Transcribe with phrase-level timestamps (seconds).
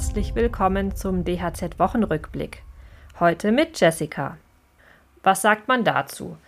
[0.00, 2.62] herzlich willkommen zum DHZ Wochenrückblick.
[3.20, 4.38] Heute mit Jessica.
[5.22, 6.38] Was sagt man dazu?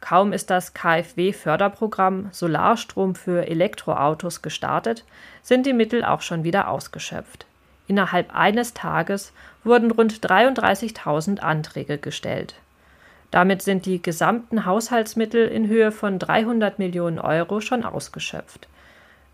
[0.00, 5.04] Kaum ist das KfW-Förderprogramm Solarstrom für Elektroautos gestartet,
[5.42, 7.44] sind die Mittel auch schon wieder ausgeschöpft.
[7.88, 9.34] Innerhalb eines Tages
[9.64, 12.54] wurden rund 33.000 Anträge gestellt.
[13.30, 18.66] Damit sind die gesamten Haushaltsmittel in Höhe von 300 Millionen Euro schon ausgeschöpft.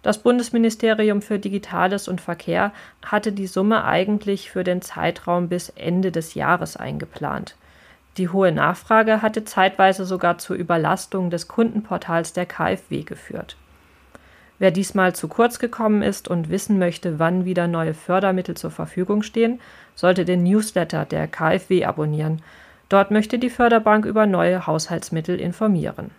[0.03, 2.73] Das Bundesministerium für Digitales und Verkehr
[3.05, 7.57] hatte die Summe eigentlich für den Zeitraum bis Ende des Jahres eingeplant.
[8.17, 13.57] Die hohe Nachfrage hatte zeitweise sogar zur Überlastung des Kundenportals der KfW geführt.
[14.59, 19.23] Wer diesmal zu kurz gekommen ist und wissen möchte, wann wieder neue Fördermittel zur Verfügung
[19.23, 19.61] stehen,
[19.95, 22.43] sollte den Newsletter der KfW abonnieren.
[22.89, 26.11] Dort möchte die Förderbank über neue Haushaltsmittel informieren.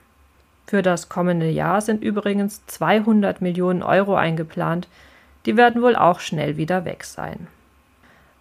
[0.71, 4.87] Für das kommende Jahr sind übrigens 200 Millionen Euro eingeplant.
[5.45, 7.47] Die werden wohl auch schnell wieder weg sein.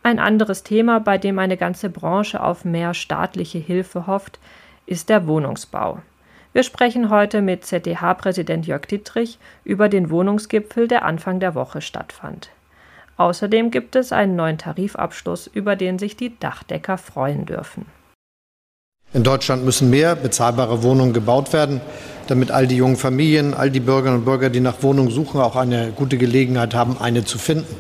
[0.05, 4.39] Ein anderes Thema, bei dem eine ganze Branche auf mehr staatliche Hilfe hofft,
[4.87, 6.03] ist der Wohnungsbau.
[6.53, 12.51] Wir sprechen heute mit ZDH-Präsident Jörg Dittrich über den Wohnungsgipfel, der Anfang der Woche stattfand.
[13.17, 17.87] Außerdem gibt es einen neuen Tarifabschluss, über den sich die Dachdecker freuen dürfen.
[19.13, 21.81] In Deutschland müssen mehr bezahlbare Wohnungen gebaut werden,
[22.31, 25.57] damit all die jungen Familien, all die Bürgerinnen und Bürger, die nach Wohnungen suchen, auch
[25.57, 27.77] eine gute Gelegenheit haben, eine zu finden.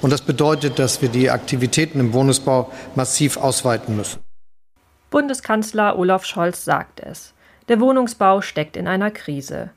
[0.00, 4.20] Und das bedeutet, dass wir die Aktivitäten im Wohnungsbau massiv ausweiten müssen.
[5.10, 7.32] Bundeskanzler Olaf Scholz sagt es.
[7.68, 9.70] Der Wohnungsbau steckt in einer Krise.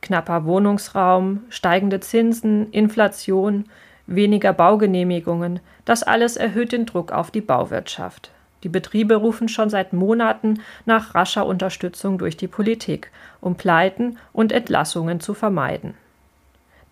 [0.00, 3.66] Knapper Wohnungsraum, steigende Zinsen, Inflation,
[4.06, 8.30] weniger Baugenehmigungen, das alles erhöht den Druck auf die Bauwirtschaft.
[8.64, 14.52] Die Betriebe rufen schon seit Monaten nach rascher Unterstützung durch die Politik, um Pleiten und
[14.52, 15.94] Entlassungen zu vermeiden.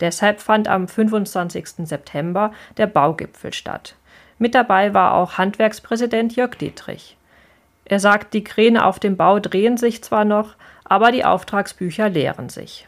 [0.00, 1.86] Deshalb fand am 25.
[1.86, 3.96] September der Baugipfel statt.
[4.38, 7.16] Mit dabei war auch Handwerkspräsident Jörg Dietrich.
[7.86, 12.48] Er sagt, die Kräne auf dem Bau drehen sich zwar noch, aber die Auftragsbücher leeren
[12.48, 12.86] sich.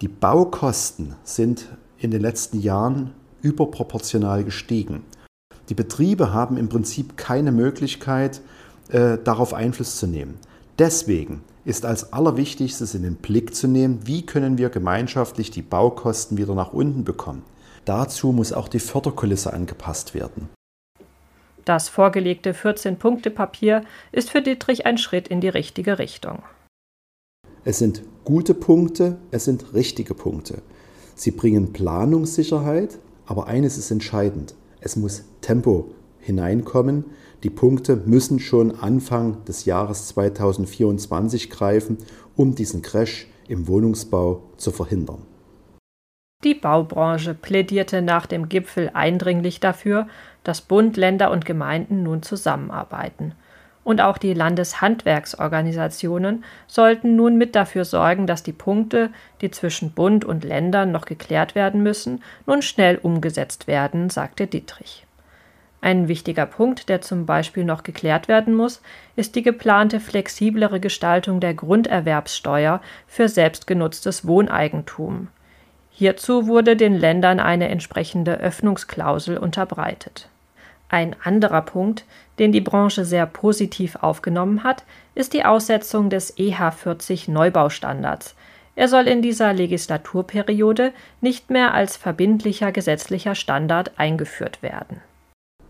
[0.00, 1.66] Die Baukosten sind
[1.98, 5.04] in den letzten Jahren überproportional gestiegen.
[5.68, 8.40] Die Betriebe haben im Prinzip keine Möglichkeit,
[8.90, 10.38] äh, darauf Einfluss zu nehmen.
[10.78, 16.38] Deswegen ist als allerwichtigstes in den Blick zu nehmen, wie können wir gemeinschaftlich die Baukosten
[16.38, 17.42] wieder nach unten bekommen.
[17.84, 20.48] Dazu muss auch die Förderkulisse angepasst werden.
[21.64, 26.42] Das vorgelegte 14-Punkte-Papier ist für Dietrich ein Schritt in die richtige Richtung.
[27.64, 30.62] Es sind gute Punkte, es sind richtige Punkte.
[31.14, 34.54] Sie bringen Planungssicherheit, aber eines ist entscheidend.
[34.80, 35.90] Es muss Tempo
[36.20, 37.04] hineinkommen.
[37.42, 41.98] Die Punkte müssen schon Anfang des Jahres 2024 greifen,
[42.36, 45.22] um diesen Crash im Wohnungsbau zu verhindern.
[46.44, 50.06] Die Baubranche plädierte nach dem Gipfel eindringlich dafür,
[50.44, 53.34] dass Bund, Länder und Gemeinden nun zusammenarbeiten.
[53.84, 60.24] Und auch die Landeshandwerksorganisationen sollten nun mit dafür sorgen, dass die Punkte, die zwischen Bund
[60.24, 65.06] und Ländern noch geklärt werden müssen, nun schnell umgesetzt werden, sagte Dietrich.
[65.80, 68.82] Ein wichtiger Punkt, der zum Beispiel noch geklärt werden muss,
[69.14, 75.28] ist die geplante flexiblere Gestaltung der Grunderwerbssteuer für selbstgenutztes Wohneigentum.
[75.90, 80.28] Hierzu wurde den Ländern eine entsprechende Öffnungsklausel unterbreitet.
[80.88, 82.04] Ein anderer Punkt,
[82.38, 84.84] den die Branche sehr positiv aufgenommen hat,
[85.14, 88.34] ist die Aussetzung des EH40 Neubaustandards.
[88.74, 95.02] Er soll in dieser Legislaturperiode nicht mehr als verbindlicher gesetzlicher Standard eingeführt werden.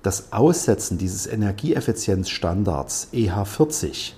[0.03, 4.13] Das Aussetzen dieses Energieeffizienzstandards EH40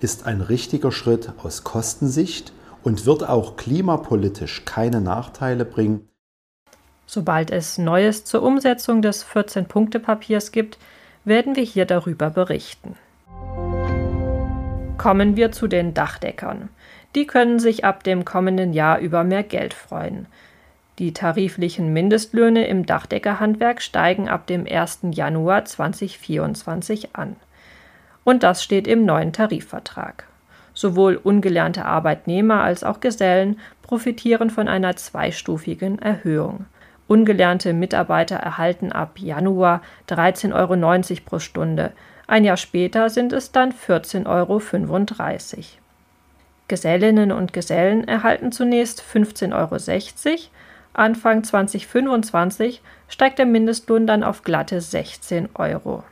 [0.00, 2.52] ist ein richtiger Schritt aus Kostensicht
[2.82, 6.08] und wird auch klimapolitisch keine Nachteile bringen.
[7.06, 10.78] Sobald es Neues zur Umsetzung des 14-Punkte-Papiers gibt,
[11.24, 12.96] werden wir hier darüber berichten.
[14.98, 16.68] Kommen wir zu den Dachdeckern.
[17.14, 20.26] Die können sich ab dem kommenden Jahr über mehr Geld freuen.
[20.98, 25.00] Die tariflichen Mindestlöhne im Dachdeckerhandwerk steigen ab dem 1.
[25.12, 27.36] Januar 2024 an.
[28.24, 30.24] Und das steht im neuen Tarifvertrag.
[30.74, 36.66] Sowohl ungelernte Arbeitnehmer als auch Gesellen profitieren von einer zweistufigen Erhöhung.
[37.08, 41.92] Ungelernte Mitarbeiter erhalten ab Januar 13,90 Euro pro Stunde.
[42.26, 44.60] Ein Jahr später sind es dann 14,35 Euro.
[46.68, 50.38] Gesellinnen und Gesellen erhalten zunächst 15,60 Euro
[50.96, 56.02] Anfang 2025 steigt der Mindestlohn dann auf glatte 16 Euro.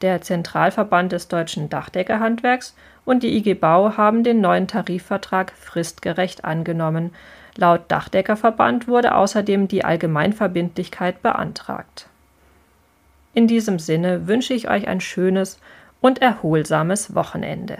[0.00, 2.74] Der Zentralverband des deutschen Dachdeckerhandwerks
[3.04, 7.12] und die IG Bau haben den neuen Tarifvertrag fristgerecht angenommen.
[7.60, 12.08] Laut Dachdeckerverband wurde außerdem die Allgemeinverbindlichkeit beantragt.
[13.34, 15.60] In diesem Sinne wünsche ich euch ein schönes
[16.00, 17.76] und erholsames Wochenende.